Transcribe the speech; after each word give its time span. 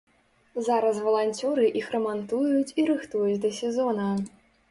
Зараз 0.67 1.01
валанцёры 1.07 1.67
іх 1.81 1.91
рамантуюць 1.97 2.75
і 2.83 2.87
рыхтуюць 2.89 3.39
да 3.47 3.53
сезона. 3.61 4.09